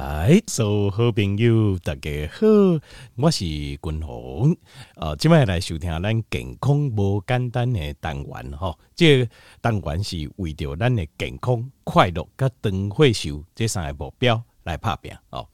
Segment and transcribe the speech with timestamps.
[0.00, 2.46] 哎，所有好朋友大家好，
[3.16, 4.56] 我是君鸿。
[4.96, 15.46] 呃，今晚来收听咱健康无简单的单元哈，这个单元是为着咱的健康、快乐、跟长寿寿这三个目标来拍拼哦。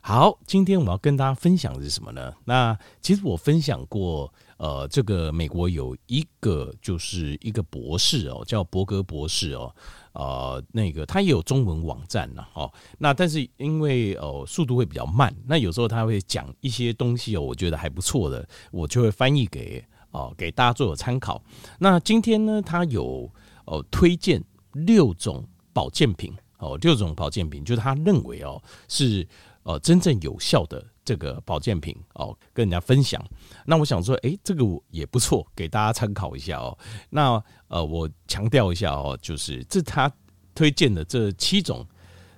[0.00, 2.34] 好，今天我要跟大家分享的是什么呢？
[2.44, 9.74] 那其实我分享过，呃，这个美国有一个就是一个博士哦，叫伯格博士哦。
[10.12, 21.42] 呃，那个他也有中文网站呐，哦，那但是因为呃速度会比较慢，那有时候他会讲一些东西哦，我觉得还不错的，我就会翻译给哦、给大家做个参考。
[21.80, 23.28] 那今天呢，他有
[23.64, 24.40] 呃推荐
[24.74, 29.26] 六种保健品哦，六种保健品，就是他认为哦是
[29.64, 30.86] 呃真正有效的。
[31.04, 33.20] 这个保健品哦，跟人家分享。
[33.66, 36.76] 那我想说，诶，这个也不错，给大家参考一下哦。
[37.10, 40.10] 那呃，我强调一下哦，就是这他
[40.54, 41.86] 推荐的这七种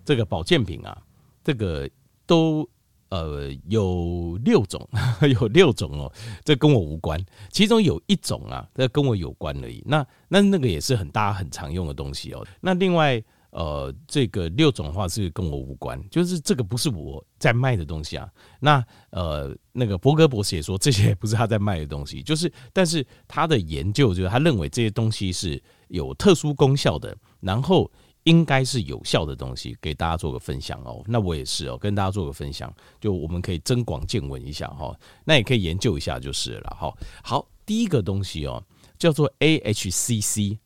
[0.05, 0.97] 这个保健品啊，
[1.43, 1.89] 这个
[2.27, 2.69] 都
[3.11, 4.89] 呃有六种，
[5.41, 6.13] 有六种哦，
[6.45, 7.23] 这跟我无关。
[7.51, 9.83] 其中有一种啊，这跟我有关而已。
[9.87, 12.47] 那那那个也是很大很常用的东西哦。
[12.61, 13.23] 那另外。
[13.55, 18.29] 呃，这个六种话是跟我无关，就是这个不是我在卖的东西啊。
[18.59, 27.89] 那呃，那个伯格博士也说这些不是他在卖的东西，就是但是他的研究就是他认为这些东西是有特殊功效的，然后
[28.25, 31.01] 应该是有效的东西，给大家做个分享哦。
[31.07, 34.93] 那我也是哦，跟大家做个分享，就我们可以增广见闻一下哈。
[35.25, 36.93] 那也可以研究一下就是了哈。
[37.23, 38.61] 好，第一个东西哦，
[38.99, 40.59] 叫做 AHCC。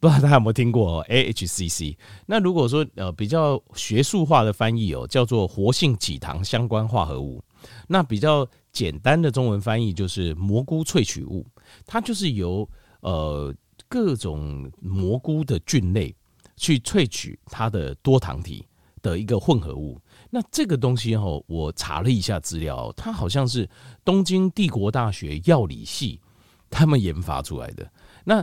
[0.00, 1.94] 不知道大家有没有听过 AHCC？
[2.24, 7.44] 那如果说呃比较学术化的翻译哦，叫做活性几糖相关化合物。
[7.86, 11.46] 那比较简单的中文翻译就是蘑菇萃取物。
[11.86, 12.66] 它就是由
[13.00, 13.54] 呃
[13.88, 16.16] 各种蘑菇的菌类
[16.56, 18.66] 去萃取它的多糖体
[19.02, 20.00] 的一个混合物。
[20.30, 23.68] 那这个东西哦，我查了一下资料，它好像是
[24.02, 26.18] 东京帝国大学药理系
[26.70, 27.92] 他们研发出来的。
[28.24, 28.42] 那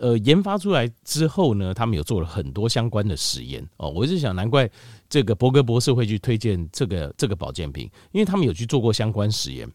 [0.00, 3.90] 呃，研发出来之后呢，他们有做了很多相关的实验哦。
[3.90, 4.68] 我是想，难怪
[5.08, 9.68] 这个伯格博士会去推荐这个这个保健品，因为他们有去做过相关实验。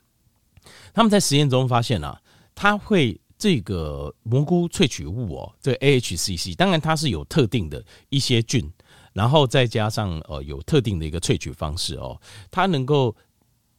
[0.93, 2.21] 他们在实验中发现啊，
[2.53, 8.71] 它会这个蘑菇萃取物哦，这个 AHCC，当然它是有特定的一些菌，
[9.13, 12.19] 然后再加上呃有特定的一个萃取方式哦，
[12.51, 13.15] 它能够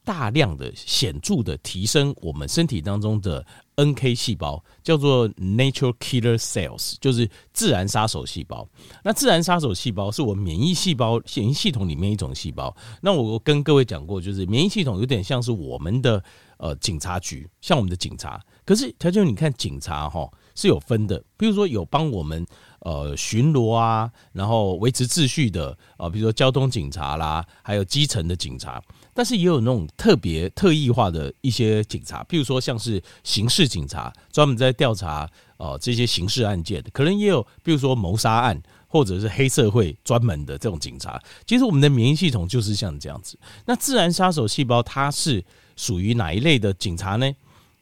[0.03, 3.45] 大量的显著的提升我们身体当中的。
[3.75, 8.69] NK 细胞叫做 Natural Killer Cells，就是自然杀手细胞。
[9.03, 12.75] 那自然杀手细胞是我免疫细胞、免疫系统里面一种细胞。
[13.01, 16.23] 那我跟各位讲过，就是免疫系统有点像是我们的
[16.57, 18.39] 呃警察局，像我们的警察。
[18.63, 22.45] 可是他就你看警察哈是有分的，比如说有帮我们
[22.81, 28.79] 呃巡逻啊，然后维持秩序的啊，比如说交通警察啦，还有基层的警察。
[29.13, 41.21] 但是也有那种特别特异化的一些警察，譬如说像是刑事警察，专门在调查呃这些刑事案件的，可能也有，比如说谋杀案或者是黑社会专门的这种警察。
[41.45, 43.37] 其实我们的免疫系统就是像这样子。
[43.65, 45.43] 那自然杀手细胞它是
[45.75, 47.31] 属于哪一类的警察呢？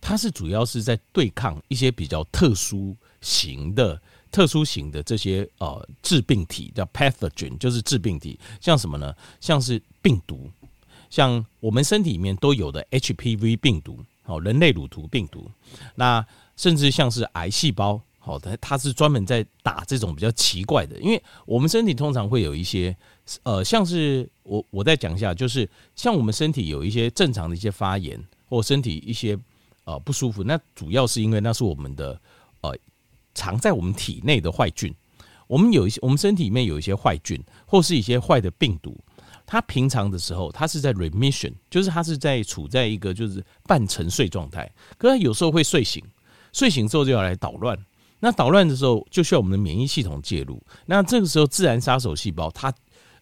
[0.02, 9.14] 它是主要是在对抗一些比较特殊型的、特殊型的这些呃致病体，叫 pathogen，就是致病体，像什么呢？
[9.40, 10.50] 像是病毒。
[11.12, 15.52] 像我们身体里面都有的 HPV 病毒，好，人类乳头病毒，
[15.96, 22.96] 那甚至像是癌细胞，好的，它是专门在打这种比较奇怪的，因为我们身体通常会有一些，
[23.44, 28.18] 呃，像是我我再讲一下，就是像我们身体有一些正常的一些发炎
[28.48, 29.38] 或身体一些
[29.84, 32.18] 呃不舒服，那主要是因为那是我们的
[32.62, 32.74] 呃
[33.34, 34.94] 藏在我们体内的坏菌，
[35.48, 38.98] 我们有一些我们身体里面有一些坏菌或是一些坏的病毒。
[39.52, 44.64] 他平常的时候，他是在 remission，就是他是在处在一个就是半沉睡状态。
[44.98, 46.02] 可是他有时候会睡醒，
[46.54, 47.78] 睡醒之后就要来捣乱。
[48.22, 50.64] 那捣乱的时候，就需要我们的免疫系统介入。
[50.86, 52.74] 那这个时候，自然杀手细胞，它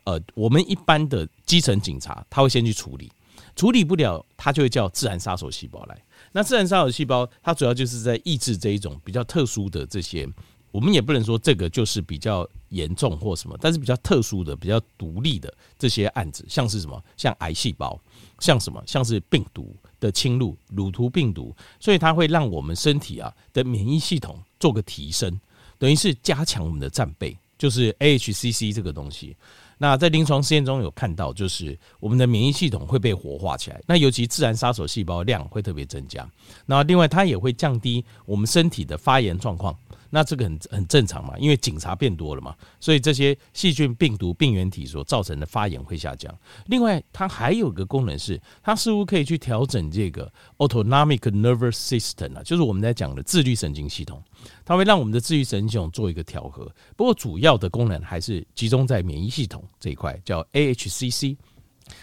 [0.04, 3.12] 呃，我们一般的基层警察，他会先去处理，
[3.56, 6.00] 处理不了，他就会叫自然杀手细胞来。
[6.32, 10.30] 那自然杀手细胞，它主要就是在抑制这一种比较特殊的这些。
[10.72, 18.00] 我们也不能说这个就是比较严重或什么，但是比较特殊的、比较独立的这些案子，像是什么，像癌细胞，
[18.40, 25.40] 像什么，像是病毒的侵入，乳突病毒，所以它会让我们身体啊的免疫系统做个提升，
[25.78, 29.36] 等于是加强我们的战备，就是 AHCC 这个东西。
[29.82, 36.30] 那在临床试验中有看到，就是我们的免疫系统会被活化起来，那尤其自然杀手细胞量会特别增加。
[36.66, 39.76] 那另外它也会降低我们身体的发炎状况。
[40.10, 46.34] 那这个很很正常嘛，因为警察变多了嘛，所以这些细菌、病毒、病原体所造成的发炎会下降。
[46.66, 54.24] 另外，它还有个功能是，它似乎可以去调整这个 autonomic nervous system 啊，就是我们在讲的自律神经系统，
[54.66, 56.66] 它会让我们的自律神经系统做一个调和。
[56.96, 61.38] 不过，主要的功能还是集中在免疫系统这一块，叫 AHCC，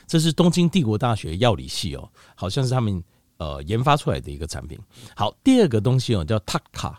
[0.07, 3.03] 这是东京帝国大学药理系哦，好像是他们
[3.39, 4.79] 呃研发出来的一个产品。
[5.15, 6.99] 好，第二个东西哦叫 t a k a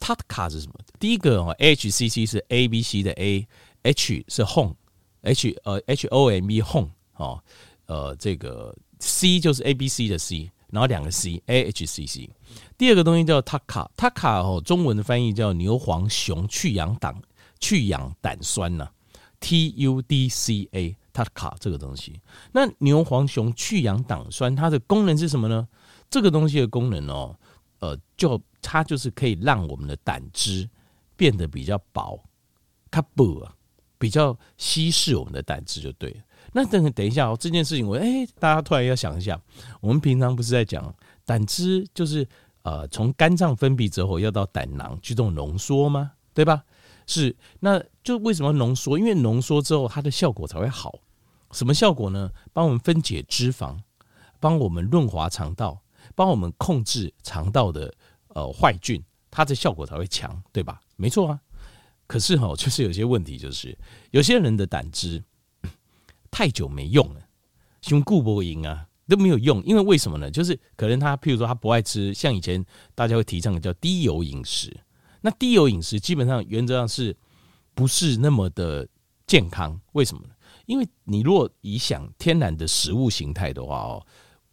[0.00, 0.74] TACCA 是什么？
[0.98, 7.42] 第一个哦，HCC 是 A B C 的 A，H 是 home，H 呃 H O M E home 哦，
[7.86, 12.30] 呃这个 C 就是 A B C 的 C，然后两个 C，A H C C。
[12.78, 17.14] 第二个东西叫 TACA，TACA 哦，中文的翻译叫牛黄熊去氧胆
[17.58, 18.88] 去氧胆酸呐
[19.40, 22.20] ，T U D C A，TACA 这个东西。
[22.52, 25.66] 那牛黄熊去氧胆酸它的功能是什么呢？
[26.08, 27.36] 这个东西的功能哦，
[27.80, 28.40] 呃就。
[28.68, 30.68] 它就是可以让我们的胆汁
[31.14, 32.20] 变得比较薄，
[32.90, 33.46] 它不
[33.96, 36.16] 比较稀释我们的胆汁就对了。
[36.52, 39.40] 那等等一下哦，这件事情我哎，大家突然要想一下，
[39.80, 40.92] 我们平常不是在讲
[41.24, 42.26] 胆汁就是
[42.62, 46.10] 呃从肝脏分泌之后要到胆囊去这种浓缩吗？
[46.34, 46.64] 对吧？
[47.06, 48.98] 是，那就为什么浓缩？
[48.98, 50.98] 因为浓缩之后它的效果才会好。
[51.52, 52.32] 什么效果呢？
[52.52, 53.78] 帮我们分解脂肪，
[54.40, 55.80] 帮我们润滑肠道，
[56.14, 57.92] 帮我们控制肠道的。
[58.36, 60.78] 呃，坏菌它的效果才会强，对吧？
[60.96, 61.40] 没错啊。
[62.06, 63.74] 可是哈， 就是有些问题，就是
[64.10, 65.24] 有些人的胆汁
[66.30, 67.20] 太久没用了，
[67.80, 70.30] 像固博营啊都没有用，因为为什么呢？
[70.30, 72.62] 就是可能他，譬如说他不爱吃，像以前
[72.94, 74.76] 大家会提倡的叫低油饮食。
[75.22, 77.16] 那低油饮食基本上原则上是
[77.72, 78.86] 不是那么的
[79.26, 79.80] 健康？
[79.92, 80.34] 为什么呢？
[80.66, 84.06] 因为你如果以想天然的食物形态的话哦，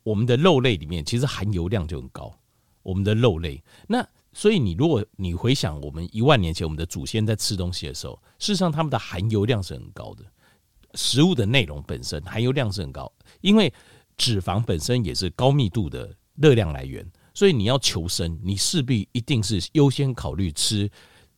[0.03, 2.33] 我们的肉类里面其实含油量就很高。
[2.81, 10.25] 我们的肉类，那所以你如果你回想我们一万年前我们的祖先在吃东西的时候，事实上他们的含油量是很高的，
[10.95, 13.09] 食物的内容本身含油量是很高，
[13.39, 13.73] 因为
[14.17, 20.91] 脂肪本身也是高密度的热量来源，所以你要求生，你势必一定是优先考虑吃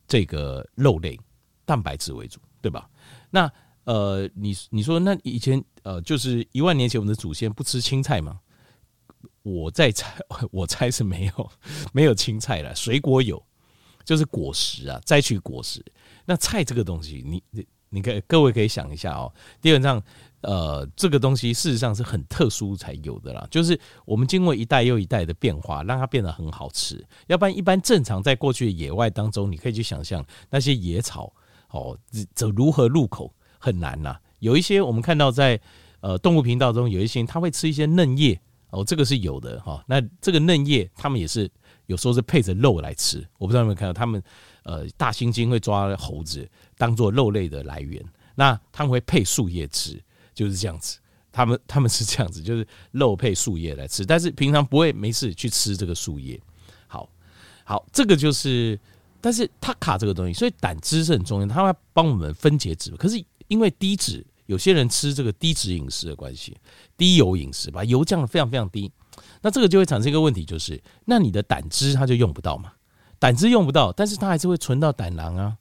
[0.08, 1.16] 这个肉类
[1.64, 2.90] 蛋白质为主，对吧？
[3.30, 3.48] 那
[3.84, 8.40] 呃，你你说那以前呃，就是一万年前我们的祖先不吃青菜吗？
[9.42, 10.16] 我在猜，
[10.50, 11.50] 我猜是没有
[11.92, 13.42] 没有青菜了，水果有，
[14.04, 15.84] 就是果实啊，摘取果实。
[16.24, 19.32] 那菜这个东西，你你你可以各位可以想一下哦。
[19.60, 20.02] 基本上，
[20.40, 27.04] 呃，这个东西事实上是很特殊才有的啦，就是我们经过一代又一代的变化，让它变得很好吃。
[27.28, 31.32] 要不然，一般正常在过去的野外当中，你可以去想象那些野草
[31.70, 31.96] 哦，
[32.34, 34.16] 这如何入口很难呐。
[34.40, 35.58] 有一些我们看到在
[36.00, 38.40] 呃动物频道中，有一些它会吃一些嫩叶。
[38.70, 39.82] 哦，这个是有的哈。
[39.86, 41.50] 那这个嫩叶，他们也是
[41.86, 43.26] 有时候是配着肉来吃。
[43.38, 44.22] 我不知道有没有看到，他们
[44.64, 48.04] 呃，大猩猩会抓猴子当做肉类的来源。
[48.34, 49.98] 那他们会配树叶吃，
[50.34, 50.98] 就是这样子。
[51.32, 54.04] 他们他们是这样子，就是肉配树叶来吃。
[54.04, 56.40] 但是平常不会没事去吃这个树叶。
[56.86, 57.08] 好，
[57.64, 58.78] 好，这个就是，
[59.20, 62.90] 但是它卡这个东西，所以胆汁是很重要，它会帮我们分解脂。
[62.96, 64.26] 可是因为低脂。
[64.46, 66.56] 有些人吃这个低脂饮食的关系，
[66.96, 68.90] 低油饮食把油降得非常非常低，
[69.42, 72.72] 那这个就会产生一个问题，就是那你的胆汁它就用不到嘛，
[73.18, 75.56] 胆汁用不到，但是它还是会存到胆囊啊，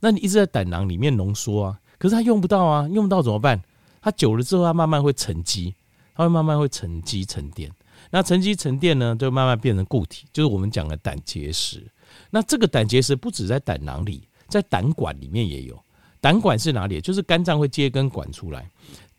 [0.00, 3.62] 那你一直在胆囊里面浓缩啊，可是它用不到啊，用不到怎么办？
[4.00, 5.74] 它久了之后它慢慢会沉积，
[6.14, 7.70] 它会慢慢会沉积沉淀，
[8.10, 11.86] 那沉积沉淀呢，就慢慢变成固体，就是我们讲的胆结石。
[12.30, 15.78] 那这个胆结石不止在胆囊里，在胆管里面也有。
[16.20, 17.00] 胆管是哪里？
[17.00, 18.68] 就是肝脏会接一根管出来，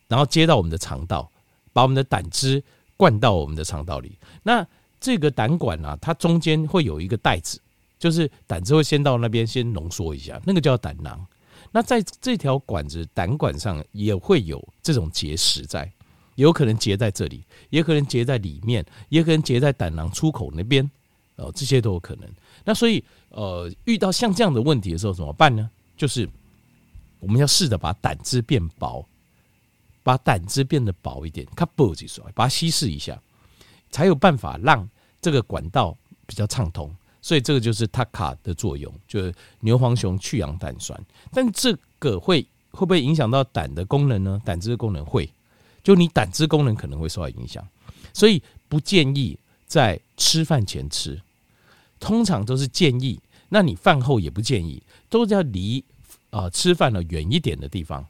[0.07, 1.29] 然后接到我们的肠道，
[1.73, 2.63] 把我们的胆汁
[2.95, 4.11] 灌到我们的肠道里。
[4.43, 4.65] 那
[4.99, 7.59] 这个胆管啊，它中间会有一个袋子，
[7.97, 11.25] 就是胆汁会先到那边先浓缩一下，那个叫胆囊。
[11.71, 15.91] 那在这条管子胆管上也会有这种结石在，
[16.35, 20.87] 有可能结在这里，也可能结在里面，也可能结在胆囊出口那边，
[21.37, 22.29] 哦，这些都有可能。
[22.63, 25.67] 那所以呃，遇到像这样的问题的时候怎么办呢？
[25.97, 26.29] 就是。
[27.21, 29.07] 我们要试着把胆汁变薄，
[30.01, 33.21] 把胆汁变得薄一点，它不急说，把它稀释一下，
[33.91, 34.89] 才有办法让
[35.21, 36.93] 这个管道比较畅通。
[37.21, 40.99] 所以这个就是 TACA 的作用，就是牛黄熊去氧胆酸。
[41.31, 44.41] 但这个会会不会影响到胆的功能呢？
[44.43, 45.31] 胆汁的功能会，
[45.83, 47.63] 就你胆汁功能可能会受到影响，
[48.11, 49.37] 所以不建议
[49.67, 51.21] 在吃饭前吃，
[51.99, 53.19] 通常都是建议。
[53.49, 55.85] 那你饭后也不建议，都是要离。
[56.31, 58.03] 啊，吃饭了远一点的地方，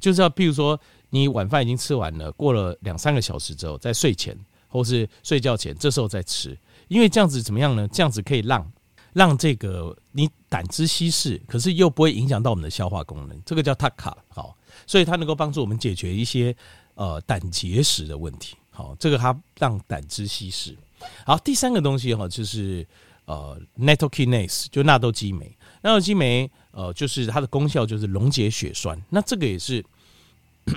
[0.00, 0.78] 就是要，譬如说，
[1.10, 4.36] 你晚饭已经吃完了，过了两三个小时之后，在睡前
[4.68, 6.58] 或是睡觉前，这时候再吃，
[6.88, 7.86] 因为这样子怎么样呢？
[7.92, 8.72] 这样子可以让
[9.12, 14.56] 让这个你胆汁稀释，可是又不会影响到我们的消化功能，这个叫 TACA 好，
[14.86, 16.54] 所以它能够帮助我们解决一些
[16.94, 18.56] 呃胆结石的问题。
[18.70, 20.76] 好，这个它让胆汁稀释。
[21.24, 22.86] 好，第三个东西哈，就是
[23.28, 25.56] 呃 nattokinase 就纳豆激酶。
[25.82, 29.00] 纳豆激酶呃，就是它的功效就是溶解血栓。
[29.10, 29.84] 那这个也是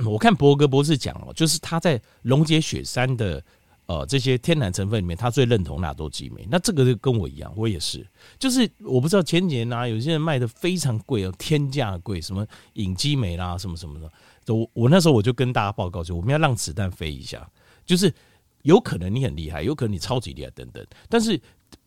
[0.05, 3.43] 我看博格博士讲哦，就是他在溶解血栓的。
[3.87, 6.47] 呃，这些天然成分里面，他最认同纳豆激酶。
[6.49, 8.07] 那这个就跟我一样，我也是。
[8.39, 14.09] 就是我不知道前几年啊，有些人卖的非常贵哦，天价贵，什么隐激酶啦，什么什么的。
[14.53, 17.45] 我我那时候我就跟大家报告，就我们要让子弹飞一下。
[17.85, 18.13] 就是
[18.61, 20.85] 有可能你很厉害，有可能你超级厉害等等。
[21.09, 21.37] 但是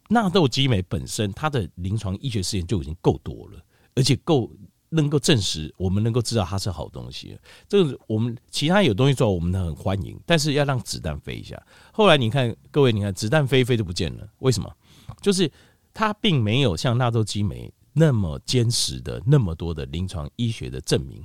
[0.08, 3.60] 纳豆激酶本身，它的临床医学试验就已经够多了，
[3.94, 4.50] 而且够。
[4.90, 7.36] 能够证实，我们能够知道它是好东西。
[7.68, 11.60] 这个我们其他有东西做，我们很欢迎，但是要让子弹飞一下。
[11.92, 14.72] 后来你看，各位，你看子弹飞飞就不见了，为什么？
[15.20, 15.50] 就是
[15.92, 21.24] 它并没有像纳豆激酶那么坚实的那么多的临床医学的证明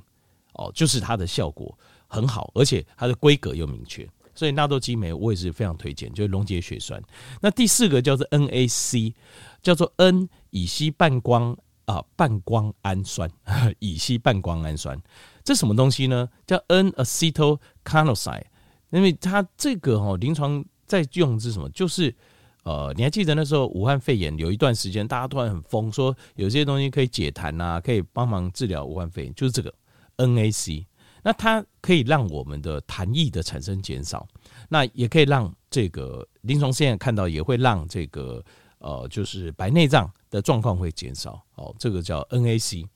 [0.54, 4.10] 哦，就是它的效果很好，而且它的规格又明确。
[4.34, 7.02] 所以纳豆激酶我也是非常推荐，就是溶解血栓。
[7.42, 9.14] 那第四个叫做 NAC，
[9.62, 11.58] 叫做 N 乙烯半胱。
[11.90, 13.28] 啊，半胱氨酸，
[13.80, 14.96] 乙烯半胱氨酸，
[15.44, 16.30] 这什么东西呢？
[16.46, 18.44] 叫 N-acetylcarnosine，
[18.92, 21.68] 因为它这个哦，临床在用是什么？
[21.72, 22.16] 就是
[22.62, 29.74] 呃，你还记得那时候武汉肺炎有一段时间，大家突然很疯，说有些东西可以解痰啊，可以帮忙治疗武汉肺炎，就是这个
[30.18, 30.86] NAC。
[31.24, 34.28] 那它可以让我们的痰液的产生减少，
[34.70, 38.44] 那也可以让这个临床试验看到也会让这个。
[38.82, 42.88] 呃，就是白内障的状况会减少哦，这个叫 NAC。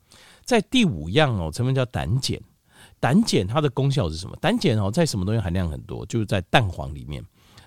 [0.45, 2.39] 在第五样哦，成分叫胆碱。
[3.01, 4.33] 胆碱它的功效是什么？
[4.37, 6.05] 胆碱哦，在什么东西含量很多？
[6.05, 7.21] 就是在蛋黄里面。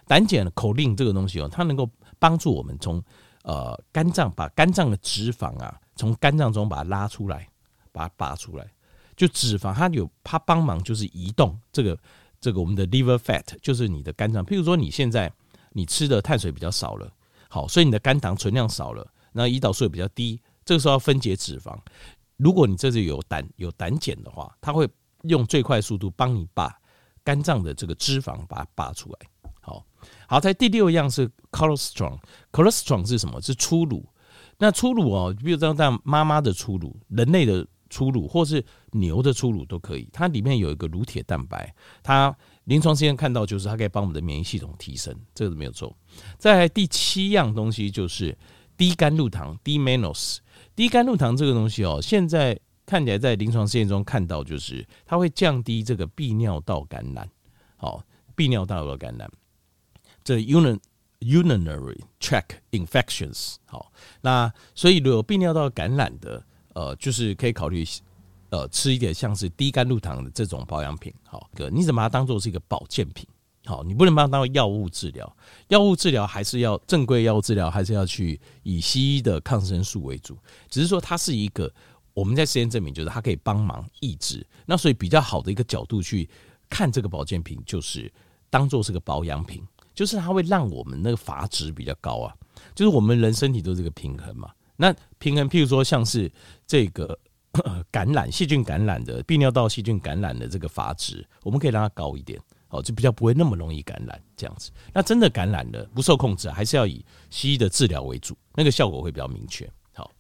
[0.07, 1.87] 胆碱口令这个东西哦，它能够
[2.19, 3.05] 帮助我们从
[3.43, 7.47] 呃肝脏把肝脏的脂肪啊，从肝脏中把它拉出来，
[7.93, 8.67] 把它拔出来。
[9.17, 11.99] 就脂肪它有它帮忙，就是移动这个
[12.41, 14.45] 这个我们的 liver fat，就是你的肝脏。
[14.45, 15.33] 譬如说你现在
[15.73, 17.11] 你吃的碳水比较少了。
[17.49, 21.79] 好，所以你的肝糖存量少了，那胰岛素也比较低，这个时候要分解脂肪。
[22.37, 24.87] 如果你这里有胆有胆碱的话，它会
[25.23, 26.77] 用最快速度帮你把
[27.23, 29.51] 肝脏的这个脂肪把它拔出来。
[29.61, 29.87] 好，
[30.29, 33.41] 好，在第六样是 cholesterol，cholesterol 是什么？
[33.41, 34.05] 是初乳。
[34.59, 40.09] 那初乳哦，比如说像妈妈的初乳、人类的初乳，或是牛的初乳都可以。
[40.12, 42.37] 它里面有一个乳铁蛋白，它。
[42.66, 45.97] 临床实验看到，就是它可以帮我们的免疫系统提升，这个是没有错。
[46.37, 48.37] 再来第七样东西就是
[48.76, 50.38] 低甘露糖 （D-mannose）。
[50.75, 57.31] 低甘露糖这个东西哦，现在看起来在临床实验中看到，就是它会降低这个泌尿道感染。
[57.76, 58.02] 好，
[58.37, 59.31] 泌尿道的感染，
[60.25, 63.55] 这 urinary tract infections。
[63.66, 66.45] 好，那所以如果有泌尿道感染的，
[66.76, 67.85] 呃，就是可以考虑。
[68.50, 73.26] 呃，吃一点像是低甘露糖的这种保养品，好，哥，你怎么把它当做是一个保健品？
[73.64, 75.37] 好，你不能把它当做药物治疗。
[75.66, 80.38] 药物治疗还是要正规药物治疗，还是要去以西医的抗生素为主。
[80.71, 81.71] 只是说它是一个，
[82.14, 84.47] 我们在实验证明就是它可以帮忙抑制。
[84.64, 86.30] 那所以比较好的一个角度去
[86.71, 88.11] 看这个保健品，就是
[88.49, 89.61] 当做是个保养品，
[89.92, 92.33] 就是它会让我们那个阀值比较高啊。
[92.76, 94.50] 就是我们人身体都是一个平衡嘛。
[94.76, 96.30] 那平衡，譬如说像是
[96.66, 97.18] 这个。
[97.90, 104.71] 感染细菌感染的泌尿道细菌感染的这个阀值，我们可以让它高一点，哦，就比较不会那么容易感染这样子。
[104.92, 109.66] 那真的感染了不受控制，还是要以西医的治疗为主，那个效果会比较明确。
[109.95, 110.12] 好，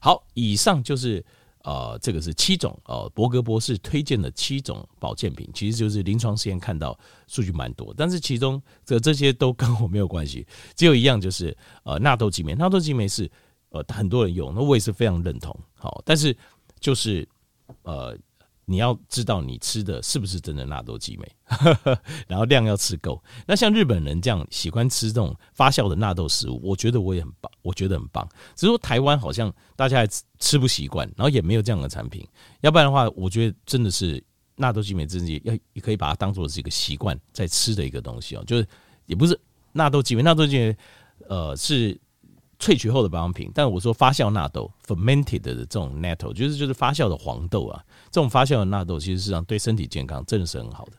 [0.00, 1.24] 好，以上就是
[1.64, 13.28] 呃，这个是七种呃，博格博士推荐的七种保健品，其实就是临床实验看到数据蛮多，但是其中这这些都跟我没有关系，只有一样就是呃，纳豆激酶，纳豆激酶是
[13.74, 15.54] 呃很多人用，那我也是非常认同。
[15.74, 16.34] 好，但是。
[16.80, 17.26] 就是，
[17.84, 18.14] 呃，
[18.66, 21.26] 你要知道你吃的是不是真的纳豆激酶，
[22.28, 23.22] 然后量要吃够。
[23.46, 28.28] 那像日本人这样喜欢吃这种发酵的纳豆食物，我觉得我也很棒，我觉得很棒。
[28.54, 30.06] 只是说台湾好像大家还
[30.38, 32.28] 吃不习惯，然后也没有这样的产品。
[32.60, 34.22] 要不然的话，我觉得真的是
[34.56, 38.44] 纳豆激酶自己要也可以把它当做是一个习惯在吃的一个东西哦。
[38.46, 38.68] 就是
[39.06, 39.40] 也不是
[39.72, 40.76] 纳豆激酶，纳豆激酶
[41.30, 41.98] 呃是。
[42.58, 50.92] 萃取后的保养品，但我说发酵纳豆 （fermented） 的这种 natto），，就是就是发酵的黄豆啊，这种发酵的纳豆其实实际上对身体健康真的是很好的。